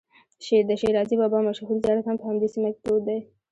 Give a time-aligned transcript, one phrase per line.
[0.69, 3.19] د شیرازي بابا مشهور زیارت هم په همدې سیمه کې پروت دی.